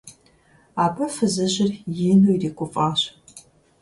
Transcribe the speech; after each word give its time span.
Абы 0.83 1.05
фызыжьыр 1.15 1.71
ину 2.11 2.29
иригуфӀащ. 2.35 3.01